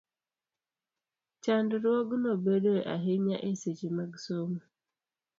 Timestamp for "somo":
4.25-4.61